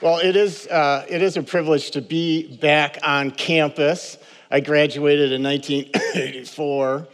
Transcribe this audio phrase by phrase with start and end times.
[0.00, 4.18] Well, it is, uh, it is a privilege to be back on campus.
[4.50, 7.08] I graduated in 1984.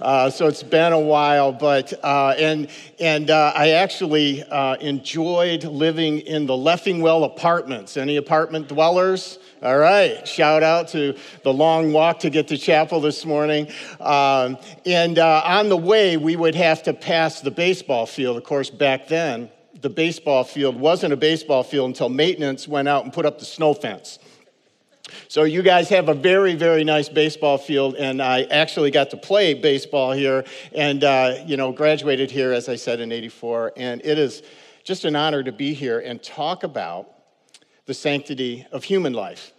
[0.00, 2.68] Uh, so it's been a while, but uh, and
[3.00, 7.96] and uh, I actually uh, enjoyed living in the Leffingwell apartments.
[7.96, 9.38] Any apartment dwellers?
[9.62, 13.68] All right, shout out to the long walk to get to chapel this morning.
[14.00, 18.36] Um, and uh, on the way, we would have to pass the baseball field.
[18.36, 19.48] Of course, back then,
[19.80, 23.44] the baseball field wasn't a baseball field until maintenance went out and put up the
[23.44, 24.18] snow fence.
[25.28, 29.16] So you guys have a very, very nice baseball field, and I actually got to
[29.16, 30.44] play baseball here,
[30.74, 34.42] and uh, you know, graduated here as I said in '84, and it is
[34.82, 37.12] just an honor to be here and talk about
[37.86, 39.52] the sanctity of human life.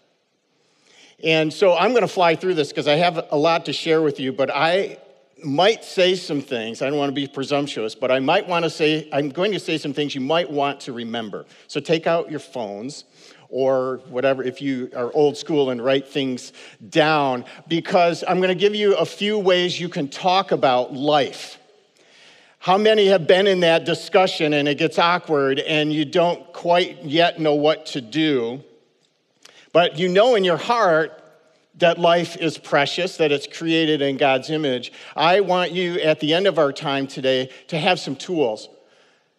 [1.24, 4.02] And so I'm going to fly through this because I have a lot to share
[4.02, 5.00] with you, but I
[5.44, 6.82] might say some things.
[6.82, 9.60] I don't want to be presumptuous, but I might want to say, I'm going to
[9.60, 11.46] say some things you might want to remember.
[11.68, 13.04] So take out your phones
[13.50, 16.52] or whatever, if you are old school and write things
[16.90, 21.58] down, because I'm going to give you a few ways you can talk about life.
[22.60, 27.04] How many have been in that discussion and it gets awkward and you don't quite
[27.04, 28.64] yet know what to do?
[29.72, 31.24] But you know in your heart
[31.78, 34.92] that life is precious, that it's created in God's image.
[35.16, 38.70] I want you at the end of our time today to have some tools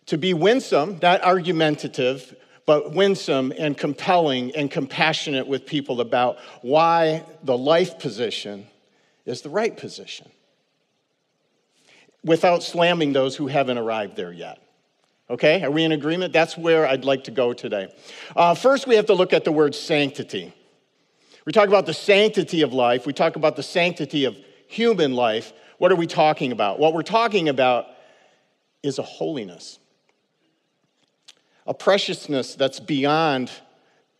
[0.06, 7.24] to be winsome, not argumentative, but winsome and compelling and compassionate with people about why
[7.42, 8.66] the life position
[9.26, 10.28] is the right position
[12.24, 14.62] without slamming those who haven't arrived there yet.
[15.30, 16.32] Okay, are we in agreement?
[16.32, 17.92] That's where I'd like to go today.
[18.34, 20.54] Uh, first, we have to look at the word sanctity.
[21.48, 25.54] We talk about the sanctity of life, we talk about the sanctity of human life.
[25.78, 26.78] What are we talking about?
[26.78, 27.86] What we're talking about
[28.82, 29.78] is a holiness,
[31.66, 33.50] a preciousness that's beyond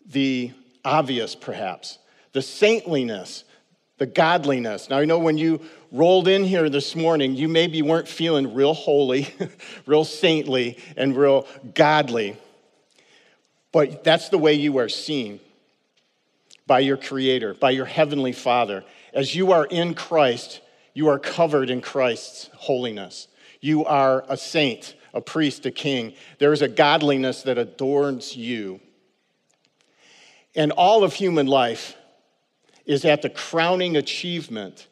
[0.07, 0.53] the
[0.87, 1.99] obvious, perhaps,
[2.33, 3.45] the saintliness,
[3.99, 4.89] the godliness.
[4.89, 5.61] Now, I know when you
[5.93, 9.29] rolled in here this morning, you maybe weren't feeling real holy,
[9.85, 12.39] real saintly, and real godly,
[13.71, 15.41] but that's the way you are seen
[16.69, 18.85] by your Creator, by your Heavenly Father.
[19.13, 20.61] As you are in Christ,
[20.95, 23.27] you are covered in Christ's holiness.
[23.61, 26.15] You are a saint, a priest, a king.
[26.39, 28.79] There is a godliness that adorns you.
[30.55, 31.97] And all of human life
[32.85, 34.87] is at the crowning achievement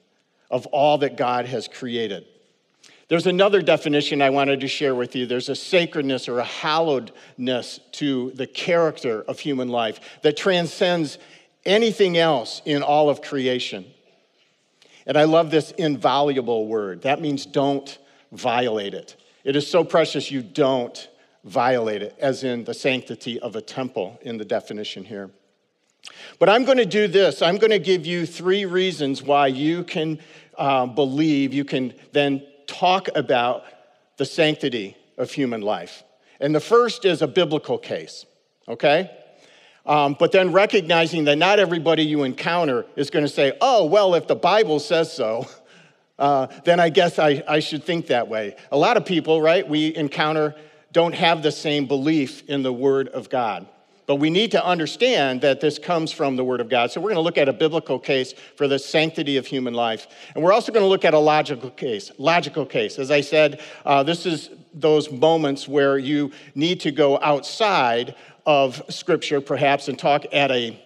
[0.51, 2.25] of all that God has created.
[3.09, 5.27] There's another definition I wanted to share with you.
[5.27, 11.19] There's a sacredness or a hallowedness to the character of human life that transcends
[11.67, 13.85] anything else in all of creation.
[15.07, 17.03] And I love this inviolable word.
[17.03, 17.99] That means don't
[18.33, 19.17] violate it.
[19.45, 21.09] It is so precious you don't
[21.45, 25.31] violate it, as in the sanctity of a temple in the definition here.
[26.39, 27.43] But I'm going to do this.
[27.43, 30.19] I'm going to give you three reasons why you can
[30.59, 33.65] uh, believe, you can then talk about
[34.17, 36.03] the sanctity of human life.
[36.41, 38.27] And the first is a biblical case,
[38.69, 39.11] okay?
[39.87, 44.15] Um, but then recognizing that not everybody you encounter is going to say, oh, well,
[44.15, 45.47] if the Bible says so,
[46.19, 48.57] uh, then I guess I, I should think that way.
[48.73, 50.55] A lot of people, right, we encounter
[50.93, 53.69] don't have the same belief in the Word of God.
[54.07, 56.93] But we need to understand that this comes from the Word of God.
[56.93, 60.07] So we're going to look at a biblical case for the sanctity of human life.
[60.35, 62.13] And we're also going to look at a logical case.
[62.17, 63.01] Logical case.
[63.01, 68.15] As I said, uh, this is those moments where you need to go outside
[68.45, 70.81] of Scripture, perhaps, and talk at a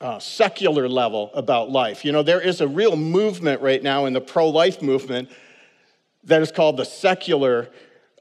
[0.00, 2.04] uh, secular level about life.
[2.04, 5.30] You know, there is a real movement right now in the pro life movement
[6.24, 7.70] that is called the secular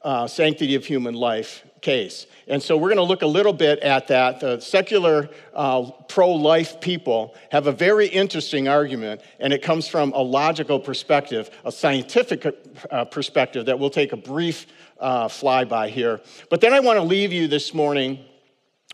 [0.02, 2.26] uh, sanctity of human life case.
[2.48, 4.40] And so we're going to look a little bit at that.
[4.40, 10.12] The secular uh, pro life people have a very interesting argument, and it comes from
[10.14, 12.44] a logical perspective, a scientific
[12.90, 14.66] uh, perspective that we'll take a brief
[15.00, 16.22] uh, flyby here.
[16.50, 18.20] But then I want to leave you this morning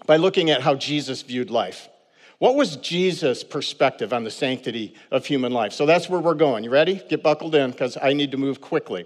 [0.05, 1.87] by looking at how Jesus viewed life.
[2.39, 5.73] What was Jesus' perspective on the sanctity of human life?
[5.73, 6.65] So that's where we're going.
[6.65, 6.95] You ready?
[7.07, 9.05] Get buckled in because I need to move quickly.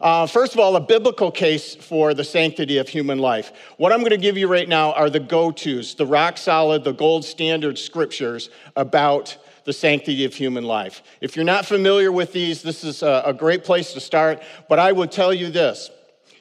[0.00, 3.52] Uh, first of all, a biblical case for the sanctity of human life.
[3.76, 6.84] What I'm going to give you right now are the go tos, the rock solid,
[6.84, 11.02] the gold standard scriptures about the sanctity of human life.
[11.20, 14.42] If you're not familiar with these, this is a, a great place to start.
[14.68, 15.90] But I would tell you this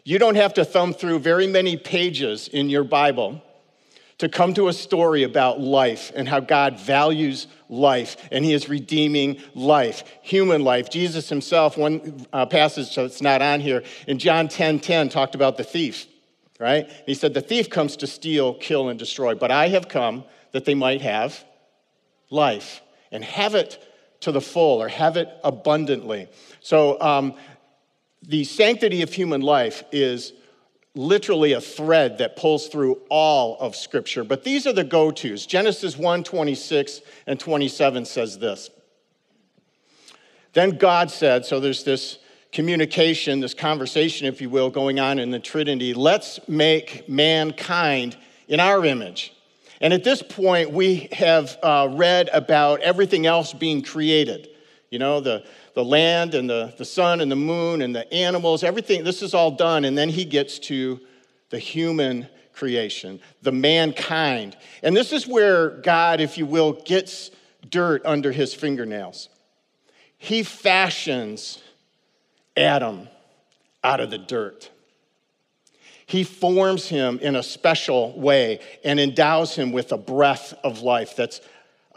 [0.04, 3.42] you don't have to thumb through very many pages in your Bible
[4.17, 8.67] to come to a story about life and how God values life and he is
[8.67, 10.89] redeeming life, human life.
[10.89, 15.57] Jesus himself, one uh, passage that's not on here, in John 10 10, talked about
[15.57, 16.07] the thief.
[16.59, 16.89] right?
[17.05, 20.65] he said, The thief comes to steal, kill, and destroy, but I have come that
[20.65, 21.43] they might have
[22.29, 22.81] life
[23.11, 23.83] and have it
[24.21, 26.27] to the full or have it abundantly.
[26.59, 27.35] So, um,
[28.23, 30.33] the sanctity of human life is
[30.97, 34.23] literally a thread that pulls through all of Scripture.
[34.23, 35.45] But these are the go tos.
[35.45, 38.69] Genesis 1 26 and 27 says this.
[40.53, 42.17] Then God said, so there's this
[42.51, 45.94] communication, this conversation, if you will, going on in the Trinity.
[45.94, 48.17] Let's make mankind
[48.47, 49.33] in our image.
[49.79, 54.49] And at this point, we have uh, read about everything else being created.
[54.89, 55.45] You know, the,
[55.77, 59.35] the land and the, the sun and the moon and the animals, everything, this is
[59.35, 59.85] all done.
[59.85, 61.00] And then he gets to
[61.51, 64.57] the human creation, the mankind.
[64.81, 67.29] And this is where God, if you will, gets
[67.69, 69.29] dirt under his fingernails.
[70.18, 71.62] He fashions
[72.57, 73.07] Adam
[73.83, 74.71] out of the dirt.
[76.07, 81.15] He forms him in a special way and endows him with a breath of life
[81.15, 81.39] that's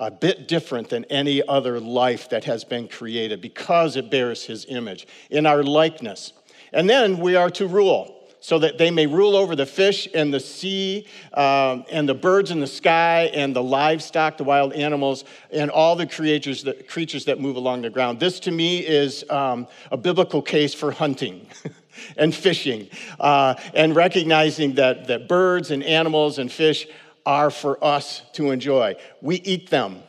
[0.01, 4.65] a bit different than any other life that has been created because it bears his
[4.69, 6.33] image in our likeness.
[6.73, 10.33] And then we are to rule so that they may rule over the fish and
[10.33, 15.25] the sea um, and the birds in the sky and the livestock, the wild animals,
[15.53, 18.19] and all the creatures that, creatures that move along the ground.
[18.19, 21.47] This to me is um, a biblical case for hunting.
[22.17, 22.89] and fishing,
[23.19, 26.87] uh, and recognizing that, that birds and animals and fish
[27.31, 28.97] are for us to enjoy.
[29.21, 30.03] We eat them,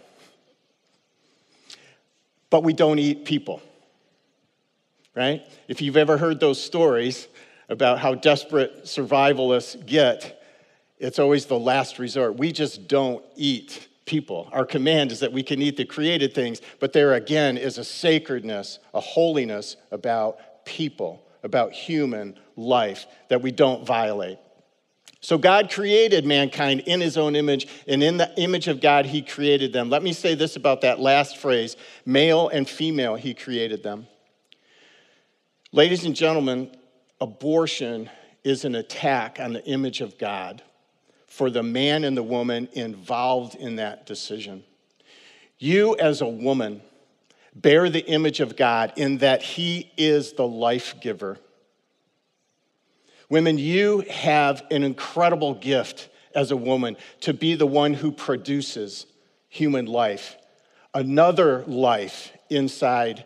[2.50, 3.62] but we don't eat people,
[5.16, 5.44] right?
[5.68, 7.28] If you've ever heard those stories,
[7.72, 10.44] about how desperate survivalists get,
[11.00, 12.38] it's always the last resort.
[12.38, 14.50] We just don't eat people.
[14.52, 17.86] Our command is that we can eat the created things, but there again is a
[17.86, 24.38] sacredness, a holiness about people, about human life that we don't violate.
[25.24, 29.22] So, God created mankind in his own image, and in the image of God, he
[29.22, 29.90] created them.
[29.92, 34.08] Let me say this about that last phrase male and female, he created them.
[35.72, 36.76] Ladies and gentlemen,
[37.22, 38.10] abortion
[38.44, 40.64] is an attack on the image of God
[41.28, 44.64] for the man and the woman involved in that decision.
[45.60, 46.82] You, as a woman,
[47.56, 51.38] bear the image of God in that He is the life giver.
[53.32, 59.06] Women, you have an incredible gift as a woman to be the one who produces
[59.48, 60.36] human life,
[60.94, 63.24] another life inside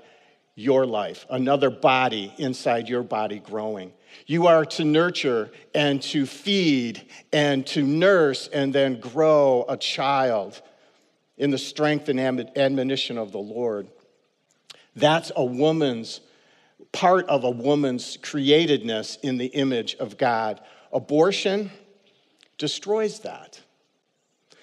[0.54, 3.94] your life, another body inside your body growing.
[4.28, 7.02] You are to nurture and to feed
[7.34, 10.62] and to nurse and then grow a child
[11.36, 13.88] in the strength and admonition of the Lord.
[14.96, 16.22] That's a woman's
[16.96, 20.62] part of a woman's createdness in the image of God.
[20.94, 21.70] Abortion
[22.58, 23.60] destroys that.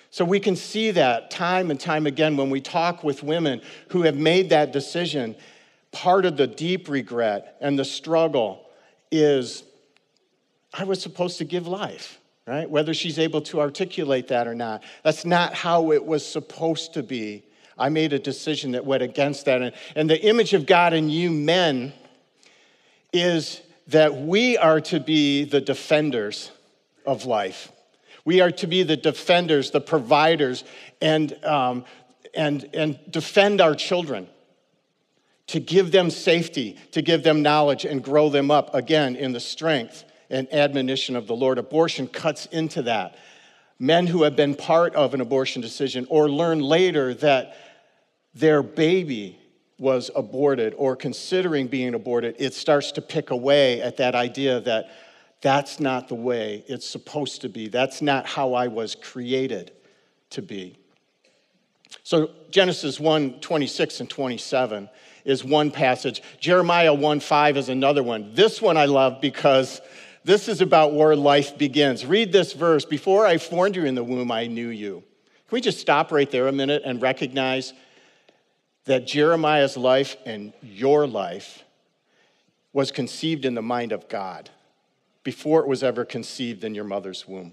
[0.08, 4.02] So we can see that time and time again when we talk with women who
[4.02, 5.36] have made that decision
[5.90, 8.66] part of the deep regret and the struggle
[9.10, 9.62] is
[10.72, 12.68] I was supposed to give life, right?
[12.68, 14.82] Whether she's able to articulate that or not.
[15.04, 17.44] That's not how it was supposed to be.
[17.76, 19.60] I made a decision that went against that.
[19.60, 21.92] And, and the image of God in you men
[23.12, 26.50] is that we are to be the defenders
[27.04, 27.70] of life.
[28.24, 30.64] We are to be the defenders, the providers,
[31.00, 31.84] and, um,
[32.34, 34.28] and, and defend our children
[35.48, 39.40] to give them safety, to give them knowledge, and grow them up again in the
[39.40, 41.58] strength and admonition of the Lord.
[41.58, 43.16] Abortion cuts into that.
[43.78, 47.56] Men who have been part of an abortion decision or learn later that
[48.34, 49.38] their baby
[49.82, 54.88] was aborted or considering being aborted, it starts to pick away at that idea that
[55.40, 57.66] that's not the way it's supposed to be.
[57.66, 59.72] That's not how I was created
[60.30, 60.78] to be.
[62.04, 64.88] So Genesis 1 26 and 27
[65.24, 66.22] is one passage.
[66.38, 68.34] Jeremiah 1 5 is another one.
[68.34, 69.80] This one I love because
[70.22, 72.06] this is about where life begins.
[72.06, 75.02] Read this verse Before I formed you in the womb, I knew you.
[75.48, 77.72] Can we just stop right there a minute and recognize
[78.84, 81.64] that Jeremiah's life and your life
[82.72, 84.50] was conceived in the mind of God
[85.22, 87.52] before it was ever conceived in your mother's womb?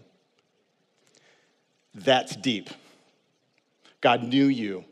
[1.93, 2.69] That's deep.
[4.01, 4.85] God knew you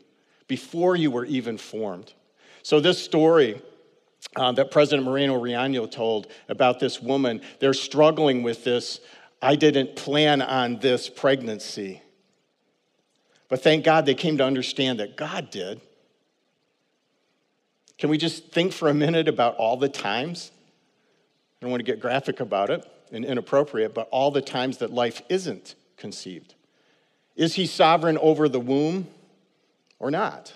[0.46, 2.12] before you were even formed.
[2.62, 3.62] So, this story
[4.36, 9.00] uh, that President Moreno Riaño told about this woman, they're struggling with this.
[9.40, 12.02] I didn't plan on this pregnancy.
[13.48, 15.80] But thank God they came to understand that God did.
[17.98, 20.52] Can we just think for a minute about all the times?
[21.60, 22.86] I don't want to get graphic about it.
[23.10, 26.54] and inappropriate, but all the times that life isn't conceived.
[27.36, 29.06] Is he sovereign over the womb
[29.98, 30.52] or not?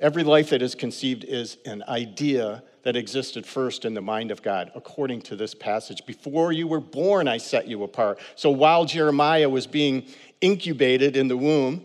[0.00, 4.42] Every life that is conceived is an idea that existed first in the mind of
[4.42, 6.06] God, according to this passage.
[6.06, 8.18] Before you were born, I set you apart.
[8.36, 10.06] So while Jeremiah was being
[10.40, 11.84] incubated in the womb,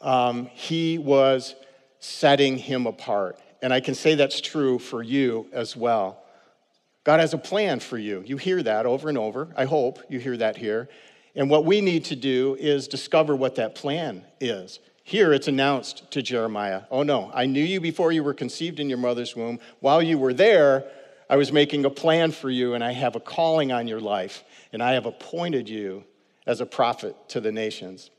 [0.00, 1.54] um, he was
[2.00, 3.38] setting him apart.
[3.62, 6.22] And I can say that's true for you as well.
[7.04, 8.22] God has a plan for you.
[8.26, 9.48] You hear that over and over.
[9.56, 10.88] I hope you hear that here.
[11.34, 14.80] And what we need to do is discover what that plan is.
[15.02, 18.88] Here it's announced to Jeremiah Oh, no, I knew you before you were conceived in
[18.88, 19.58] your mother's womb.
[19.80, 20.84] While you were there,
[21.28, 24.44] I was making a plan for you, and I have a calling on your life,
[24.72, 26.04] and I have appointed you
[26.46, 28.10] as a prophet to the nations.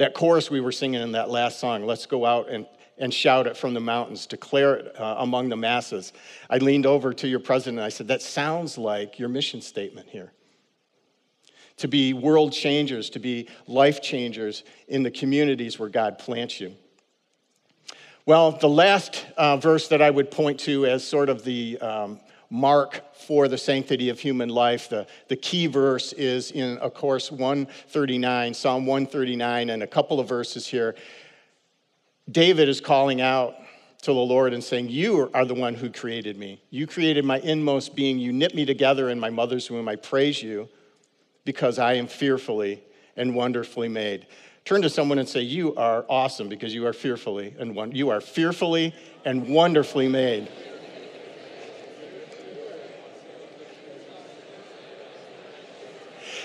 [0.00, 2.66] That chorus we were singing in that last song, let's go out and,
[2.96, 6.14] and shout it from the mountains, declare it uh, among the masses.
[6.48, 10.08] I leaned over to your president and I said, That sounds like your mission statement
[10.08, 10.32] here
[11.76, 16.74] to be world changers, to be life changers in the communities where God plants you.
[18.24, 22.20] Well, the last uh, verse that I would point to as sort of the um,
[22.50, 27.30] mark for the sanctity of human life, the, the key verse is in, of course,
[27.30, 30.96] 139, Psalm 139, and a couple of verses here.
[32.30, 33.54] David is calling out
[34.02, 36.62] to the Lord and saying, You are the one who created me.
[36.70, 38.18] You created my inmost being.
[38.18, 39.88] You knit me together in my mother's womb.
[39.88, 40.68] I praise you
[41.44, 42.82] because I am fearfully
[43.16, 44.26] and wonderfully made.
[44.64, 48.10] Turn to someone and say, You are awesome because you are fearfully and one, you
[48.10, 50.48] are fearfully and wonderfully made.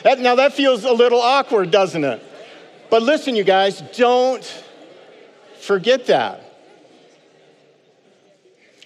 [0.05, 2.21] That, now that feels a little awkward, doesn't it?
[2.91, 4.63] But listen, you guys, don't
[5.61, 6.43] forget that.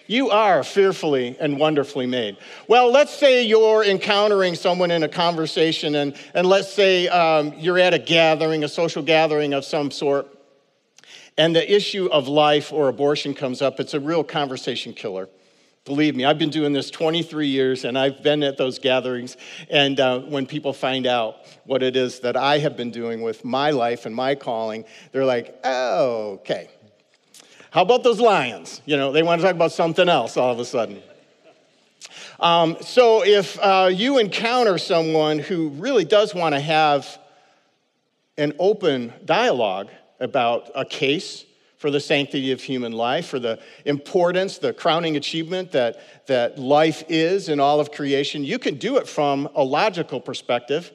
[0.07, 2.37] You are fearfully and wonderfully made.
[2.69, 7.79] Well, let's say you're encountering someone in a conversation, and, and let's say um, you're
[7.79, 10.25] at a gathering, a social gathering of some sort,
[11.37, 13.81] and the issue of life or abortion comes up.
[13.81, 15.27] It's a real conversation killer.
[15.85, 19.37] Believe me, I've been doing this 23 years, and I've been at those gatherings.
[19.69, 23.43] And uh, when people find out what it is that I have been doing with
[23.43, 26.69] my life and my calling, they're like, oh, okay
[27.71, 28.81] how about those lions?
[28.85, 31.01] You know, they want to talk about something else all of a sudden.
[32.39, 37.19] Um, so if uh, you encounter someone who really does want to have
[38.37, 41.45] an open dialogue about a case
[41.79, 47.05] for the sanctity of human life, for the importance, the crowning achievement that, that life
[47.07, 50.91] is in all of creation, you can do it from a logical perspective.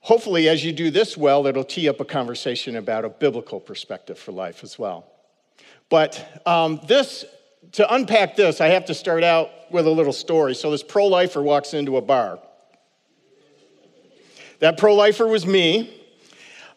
[0.00, 4.18] Hopefully, as you do this well, it'll tee up a conversation about a biblical perspective
[4.18, 5.06] for life as well.
[5.90, 7.24] But um, this,
[7.72, 10.56] to unpack this, I have to start out with a little story.
[10.56, 12.40] So this pro lifer walks into a bar.
[14.58, 15.99] That pro lifer was me.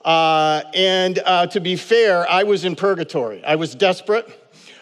[0.03, 3.43] Uh, and uh, to be fair, I was in purgatory.
[3.43, 4.27] I was desperate.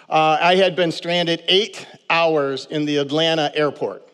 [0.10, 4.11] Uh, I had been stranded eight hours in the Atlanta airport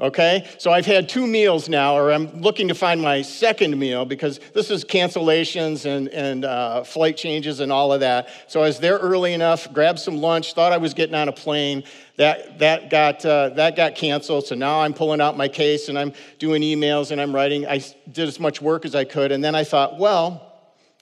[0.00, 0.48] okay?
[0.58, 4.40] So I've had two meals now, or I'm looking to find my second meal because
[4.54, 8.28] this is cancellations and, and uh, flight changes and all of that.
[8.48, 11.32] So I was there early enough, grabbed some lunch, thought I was getting on a
[11.32, 11.84] plane.
[12.16, 15.98] That, that, got, uh, that got canceled, so now I'm pulling out my case and
[15.98, 17.66] I'm doing emails and I'm writing.
[17.66, 20.46] I did as much work as I could, and then I thought, well,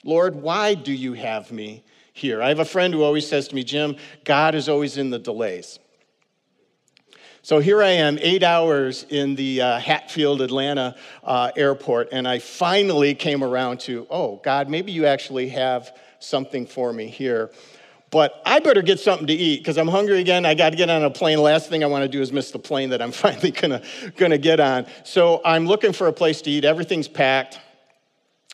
[0.04, 2.40] Lord, why do you have me here?
[2.40, 5.18] I have a friend who always says to me, Jim, God is always in the
[5.18, 5.80] delays.
[7.48, 12.40] So here I am, eight hours in the uh, Hartsfield, Atlanta uh, airport, and I
[12.40, 17.50] finally came around to, oh, God, maybe you actually have something for me here.
[18.10, 20.44] But I better get something to eat because I'm hungry again.
[20.44, 21.40] I got to get on a plane.
[21.40, 23.80] Last thing I want to do is miss the plane that I'm finally gonna,
[24.18, 24.84] gonna get on.
[25.04, 26.66] So I'm looking for a place to eat.
[26.66, 27.60] Everything's packed.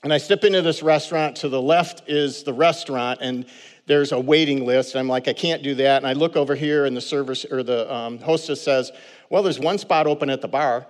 [0.04, 1.38] And I step into this restaurant.
[1.38, 3.46] To the left is the restaurant, and
[3.86, 4.96] there's a waiting list.
[4.96, 5.98] I'm like, I can't do that.
[5.98, 8.90] And I look over here, and the service or the um, hostess says,
[9.30, 10.86] Well, there's one spot open at the bar.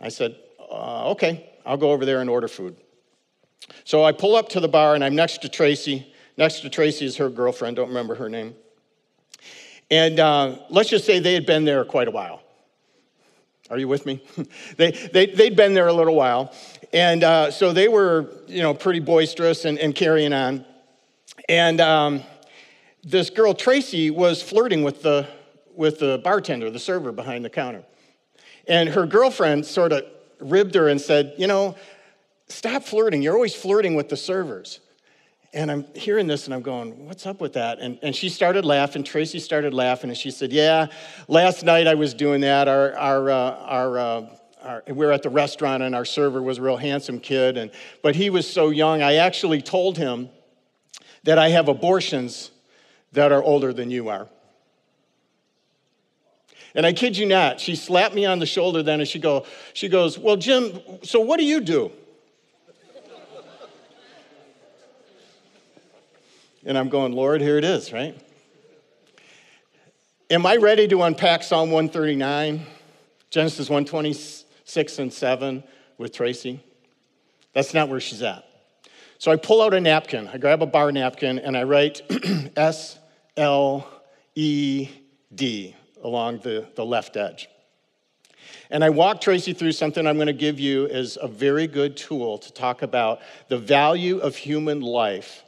[0.00, 0.36] I said,
[0.70, 2.76] uh, Okay, I'll go over there and order food.
[3.84, 6.12] So I pull up to the bar, and I'm next to Tracy.
[6.36, 8.54] Next to Tracy is her girlfriend, don't remember her name.
[9.90, 12.42] And uh, let's just say they had been there quite a while.
[13.70, 14.22] Are you with me?
[14.76, 16.52] they, they, they'd been there a little while.
[16.92, 20.64] And uh, so they were, you know, pretty boisterous and, and carrying on.
[21.50, 22.22] And um,
[23.02, 25.26] this girl, Tracy, was flirting with the,
[25.74, 27.82] with the bartender, the server behind the counter.
[28.68, 30.04] And her girlfriend sort of
[30.38, 31.74] ribbed her and said, You know,
[32.46, 33.20] stop flirting.
[33.20, 34.78] You're always flirting with the servers.
[35.52, 37.80] And I'm hearing this and I'm going, what's up with that?
[37.80, 39.02] And, and she started laughing.
[39.02, 40.86] Tracy started laughing and she said, yeah,
[41.26, 42.68] last night I was doing that.
[42.68, 44.26] Our, our, uh, our, uh,
[44.62, 47.56] our, we were at the restaurant and our server was a real handsome kid.
[47.56, 50.28] And, but he was so young, I actually told him
[51.24, 52.50] that I have abortions
[53.12, 54.28] that are older than you are.
[56.74, 59.44] And I kid you not, she slapped me on the shoulder then and she, go,
[59.72, 61.90] she goes, Well, Jim, so what do you do?
[66.64, 68.14] And I'm going, Lord, here it is, right?
[70.30, 72.64] Am I ready to unpack Psalm 139,
[73.30, 75.64] Genesis 126 and 7
[75.96, 76.62] with Tracy?
[77.54, 78.49] That's not where she's at.
[79.20, 82.00] So I pull out a napkin, I grab a bar napkin, and I write
[82.56, 82.98] S
[83.36, 83.86] L
[84.34, 84.88] E
[85.34, 87.46] D along the, the left edge.
[88.70, 91.98] And I walk Tracy through something I'm going to give you as a very good
[91.98, 95.42] tool to talk about the value of human life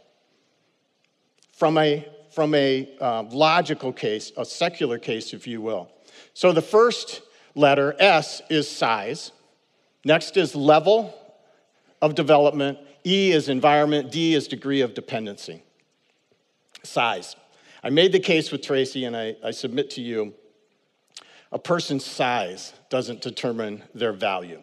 [1.54, 5.90] from a, from a uh, logical case, a secular case, if you will.
[6.34, 7.22] So the first
[7.54, 9.32] letter, S, is size.
[10.04, 11.18] Next is level
[12.02, 12.76] of development.
[13.04, 14.10] E is environment.
[14.10, 15.62] D is degree of dependency.
[16.82, 17.36] Size.
[17.82, 20.34] I made the case with Tracy, and I, I submit to you
[21.50, 24.62] a person's size doesn't determine their value.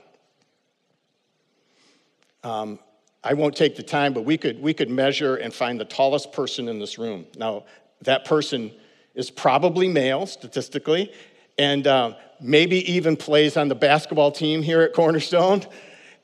[2.44, 2.80] Um,
[3.24, 6.32] I won't take the time, but we could, we could measure and find the tallest
[6.32, 7.28] person in this room.
[7.38, 7.66] Now,
[8.02, 8.72] that person
[9.14, 11.12] is probably male statistically,
[11.58, 15.64] and uh, maybe even plays on the basketball team here at Cornerstone.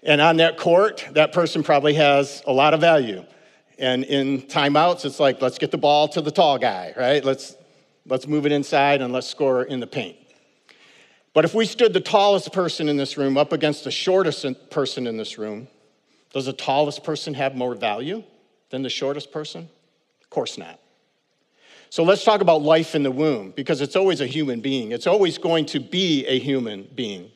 [0.05, 3.25] And on that court, that person probably has a lot of value.
[3.79, 7.25] And in timeouts, it's like, let's get the ball to the tall guy, right?
[7.25, 7.55] Let's,
[8.05, 10.15] let's move it inside and let's score in the paint.
[11.33, 15.07] But if we stood the tallest person in this room up against the shortest person
[15.07, 15.67] in this room,
[16.31, 18.23] does the tallest person have more value
[18.69, 19.67] than the shortest person?
[20.21, 20.79] Of course not.
[21.89, 24.91] So let's talk about life in the womb because it's always a human being.
[24.91, 27.31] It's always going to be a human being.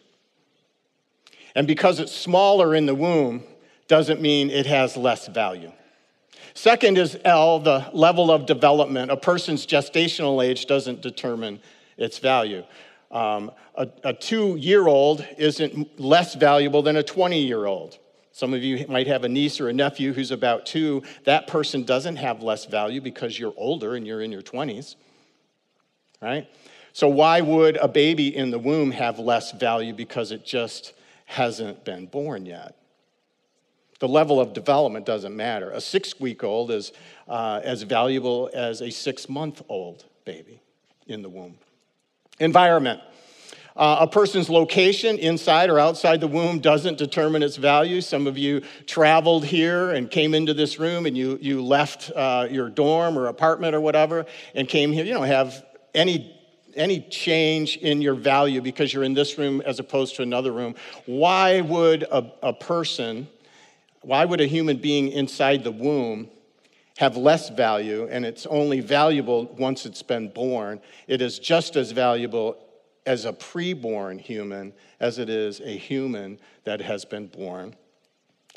[1.56, 3.44] And because it's smaller in the womb
[3.88, 5.72] doesn't mean it has less value.
[6.53, 9.12] Second is L, the level of development.
[9.12, 11.60] A person's gestational age doesn't determine
[11.97, 12.63] its value.
[13.12, 17.97] Um, a, a two year old isn't less valuable than a 20 year old.
[18.32, 21.04] Some of you might have a niece or a nephew who's about two.
[21.26, 24.95] That person doesn't have less value because you're older and you're in your 20s,
[26.21, 26.47] right?
[26.93, 30.93] So, why would a baby in the womb have less value because it just
[31.30, 32.76] hasn't been born yet?
[34.00, 35.70] The level of development doesn't matter.
[35.70, 36.92] A six week old is
[37.28, 40.60] uh, as valuable as a six month old baby
[41.06, 41.60] in the womb.
[42.39, 43.00] Environment.
[43.76, 48.02] Uh, a person's location, inside or outside the womb, doesn't determine its value.
[48.02, 52.48] Some of you traveled here and came into this room and you, you left uh,
[52.50, 55.06] your dorm or apartment or whatever and came here.
[55.06, 55.63] You don't have
[55.94, 56.36] any,
[56.75, 60.75] any change in your value because you're in this room as opposed to another room.
[61.05, 63.27] Why would a, a person,
[64.01, 66.29] why would a human being inside the womb?
[66.99, 70.82] have less value, and it's only valuable once it's been born.
[71.08, 72.58] It is just as valuable
[73.05, 77.73] as a preborn human as it is a human that has been born.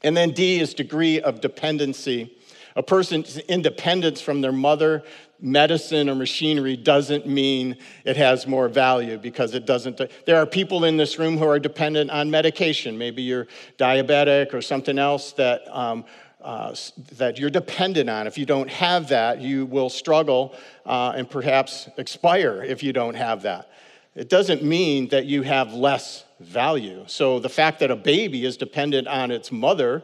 [0.03, 2.37] And then D is degree of dependency.
[2.77, 5.03] A person's independence from their mother,
[5.41, 10.01] medicine, or machinery doesn't mean it has more value because it doesn't.
[10.27, 12.97] There are people in this room who are dependent on medication.
[12.97, 13.47] Maybe you're
[13.79, 15.63] diabetic or something else that.
[15.75, 16.05] Um,
[16.41, 16.75] uh,
[17.19, 18.27] that you're dependent on.
[18.27, 23.15] If you don't have that, you will struggle uh, and perhaps expire if you don't
[23.15, 23.71] have that
[24.15, 27.05] it doesn't mean that you have less value.
[27.07, 30.03] So the fact that a baby is dependent on its mother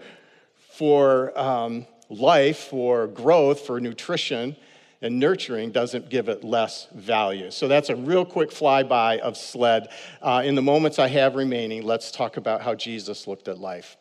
[0.70, 4.56] for um, life, for growth, for nutrition,
[5.00, 7.50] and nurturing doesn't give it less value.
[7.50, 9.88] So that's a real quick flyby of SLED.
[10.20, 13.96] Uh, in the moments I have remaining, let's talk about how Jesus looked at life.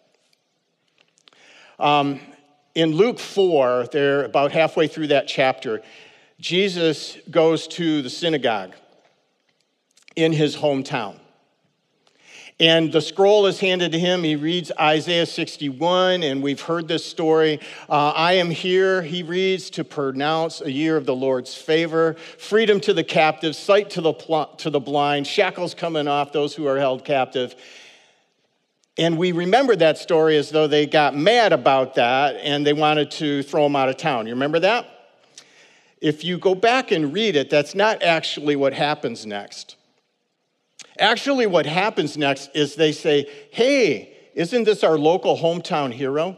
[1.79, 2.19] Um,
[2.73, 5.81] in Luke 4, there about halfway through that chapter,
[6.39, 8.73] Jesus goes to the synagogue
[10.15, 11.19] in his hometown.
[12.59, 14.23] And the scroll is handed to him.
[14.23, 17.59] He reads Isaiah 61, and we've heard this story.
[17.87, 22.79] Uh, I am here, he reads, to pronounce a year of the Lord's favor, freedom
[22.81, 26.65] to the captives, sight to the, pl- to the blind, shackles coming off those who
[26.65, 27.55] are held captive.
[28.97, 33.11] And we remember that story as though they got mad about that and they wanted
[33.11, 34.25] to throw him out of town.
[34.25, 34.87] You remember that?
[36.01, 39.76] If you go back and read it, that's not actually what happens next.
[40.99, 46.38] Actually, what happens next is they say, Hey, isn't this our local hometown hero?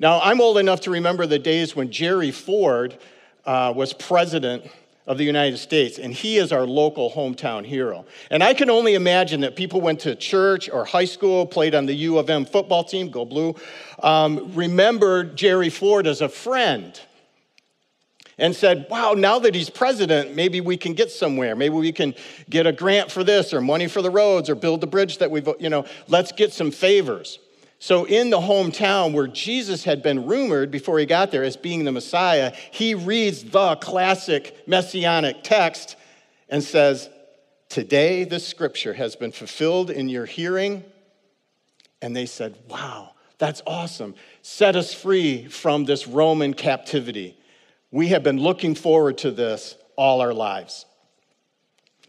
[0.00, 2.96] Now, I'm old enough to remember the days when Jerry Ford
[3.44, 4.64] uh, was president
[5.08, 8.04] of the United States, and he is our local hometown hero.
[8.30, 11.86] And I can only imagine that people went to church or high school, played on
[11.86, 13.54] the U of M football team, go blue,
[14.02, 17.00] um, remembered Jerry Ford as a friend
[18.38, 21.56] and said, Wow, now that he's president, maybe we can get somewhere.
[21.56, 22.14] Maybe we can
[22.48, 25.30] get a grant for this or money for the roads or build the bridge that
[25.30, 27.38] we've, you know, let's get some favors.
[27.80, 31.84] So, in the hometown where Jesus had been rumored before he got there as being
[31.84, 35.96] the Messiah, he reads the classic messianic text
[36.48, 37.08] and says,
[37.68, 40.84] Today this scripture has been fulfilled in your hearing.
[42.02, 44.16] And they said, Wow, that's awesome.
[44.42, 47.37] Set us free from this Roman captivity.
[47.90, 50.86] We have been looking forward to this all our lives.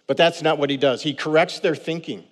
[0.07, 1.03] But that's not what he does.
[1.03, 2.23] He corrects their thinking.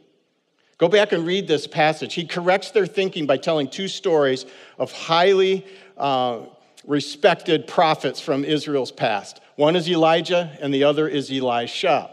[0.77, 2.13] Go back and read this passage.
[2.13, 4.45] He corrects their thinking by telling two stories
[4.77, 5.65] of highly
[5.97, 6.41] uh,
[6.85, 9.41] respected prophets from Israel's past.
[9.55, 12.11] One is Elijah, and the other is Elisha.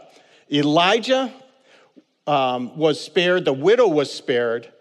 [0.51, 1.33] Elijah
[2.27, 4.71] um, was spared, the widow was spared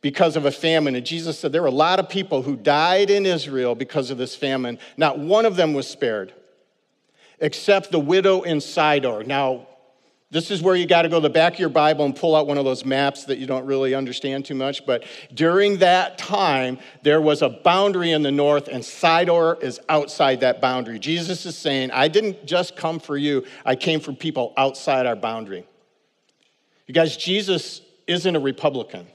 [0.00, 0.94] because of a famine.
[0.94, 4.18] And Jesus said there were a lot of people who died in Israel because of
[4.18, 4.78] this famine.
[4.96, 6.32] Not one of them was spared,
[7.38, 9.26] except the widow in Sidon.
[9.26, 9.66] Now,
[10.32, 12.36] this is where you got to go to the back of your Bible and pull
[12.36, 14.86] out one of those maps that you don't really understand too much.
[14.86, 20.40] But during that time, there was a boundary in the north, and Sidon is outside
[20.40, 21.00] that boundary.
[21.00, 25.16] Jesus is saying, I didn't just come for you, I came for people outside our
[25.16, 25.66] boundary.
[26.86, 29.08] You guys, Jesus isn't a Republican.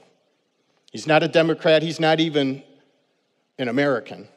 [0.96, 1.82] He's not a Democrat.
[1.82, 2.62] He's not even
[3.58, 4.28] an American.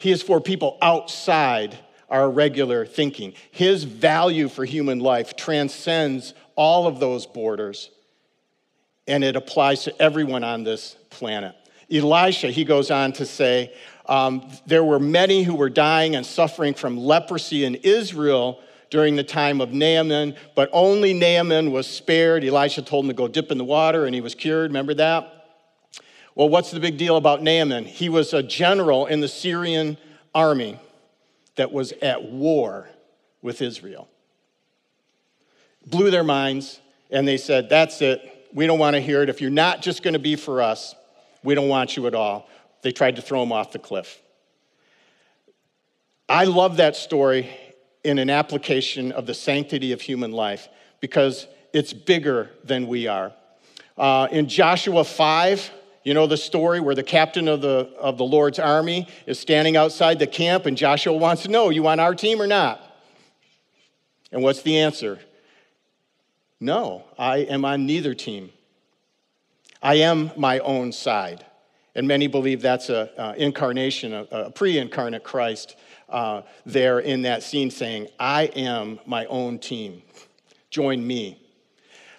[0.00, 3.34] He is for people outside our regular thinking.
[3.50, 7.90] His value for human life transcends all of those borders,
[9.06, 11.54] and it applies to everyone on this planet.
[11.90, 13.74] Elisha, he goes on to say,
[14.06, 18.60] um, there were many who were dying and suffering from leprosy in Israel
[18.92, 22.44] during the time of Naaman, but only Naaman was spared.
[22.44, 24.68] Elisha told him to go dip in the water and he was cured.
[24.68, 25.46] Remember that?
[26.34, 27.86] Well, what's the big deal about Naaman?
[27.86, 29.96] He was a general in the Syrian
[30.34, 30.78] army
[31.56, 32.86] that was at war
[33.40, 34.10] with Israel.
[35.86, 36.78] Blew their minds,
[37.10, 38.20] and they said, That's it.
[38.52, 39.30] We don't want to hear it.
[39.30, 40.94] If you're not just going to be for us,
[41.42, 42.46] we don't want you at all.
[42.82, 44.20] They tried to throw him off the cliff.
[46.28, 47.48] I love that story
[48.04, 50.68] in an application of the sanctity of human life
[51.00, 53.32] because it's bigger than we are.
[53.96, 55.70] Uh, in Joshua 5,
[56.04, 59.76] you know the story where the captain of the, of the Lord's army is standing
[59.76, 62.80] outside the camp, and Joshua wants to know, You on our team or not?
[64.32, 65.20] And what's the answer?
[66.58, 68.50] No, I am on neither team.
[69.82, 71.44] I am my own side.
[71.94, 75.76] And many believe that's an incarnation, a, a pre incarnate Christ
[76.12, 80.02] uh, there in that scene saying, I am my own team.
[80.70, 81.38] Join me.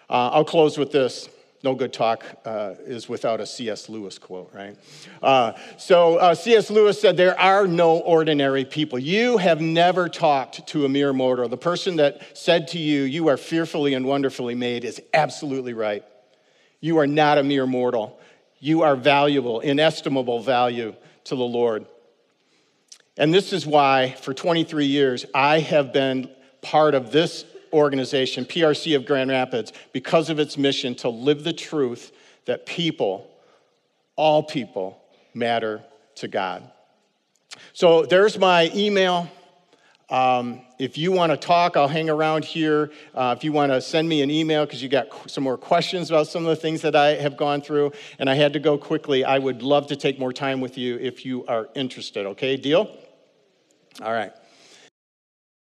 [0.10, 1.29] Uh, I'll close with this
[1.63, 3.88] no good talk uh, is without a C.S.
[3.88, 4.77] Lewis quote, right?
[5.21, 6.69] Uh, so uh, C.S.
[6.69, 8.99] Lewis said, There are no ordinary people.
[8.99, 11.47] You have never talked to a mere mortal.
[11.47, 16.03] The person that said to you, You are fearfully and wonderfully made, is absolutely right.
[16.82, 18.19] You are not a mere mortal.
[18.60, 21.86] You are valuable, inestimable value to the Lord.
[23.17, 26.30] And this is why, for 23 years, I have been
[26.62, 31.54] part of this organization, PRC of Grand Rapids, because of its mission to live the
[31.54, 32.12] truth
[32.45, 33.30] that people,
[34.15, 35.02] all people,
[35.34, 35.84] matter
[36.15, 36.71] to God.
[37.73, 39.30] So there's my email.
[40.10, 42.91] Um, if you want to talk, I'll hang around here.
[43.13, 46.10] Uh, if you want to send me an email because you got some more questions
[46.10, 48.78] about some of the things that I have gone through and I had to go
[48.78, 52.26] quickly, I would love to take more time with you if you are interested.
[52.28, 52.95] Okay, deal?
[54.01, 54.34] All right.